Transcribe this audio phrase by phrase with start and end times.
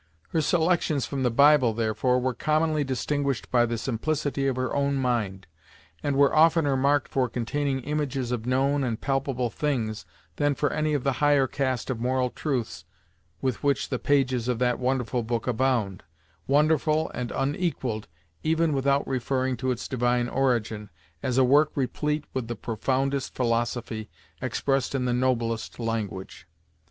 [0.29, 4.95] Her selections from the Bible, therefore, were commonly distinguished by the simplicity of her own
[4.95, 5.45] mind,
[6.01, 10.95] and were oftener marked for containing images of known and palpable things than for any
[10.95, 12.83] of the higher cast of moral truths
[13.43, 16.01] with which the pages of that wonderful book abound
[16.47, 18.07] wonderful, and unequalled,
[18.41, 20.89] even without referring to its divine origin,
[21.21, 24.09] as a work replete with the profoundest philosophy,
[24.41, 26.47] expressed in the noblest language.